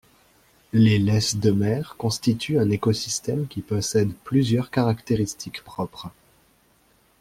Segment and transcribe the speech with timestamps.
[0.73, 6.09] Les laisses de mer constituent un écosystème qui possède plusieurs caractéristiques propres.